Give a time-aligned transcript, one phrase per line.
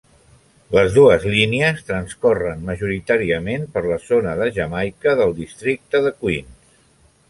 [0.75, 6.79] Les dues línies transcorren majoritàriament per la zona de Jamaica del districte de Queens.